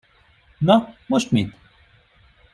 Na, 0.61 0.77
most 1.07 1.31
mit? 1.31 1.53